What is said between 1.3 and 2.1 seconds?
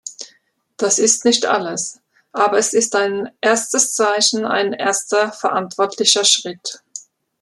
alles,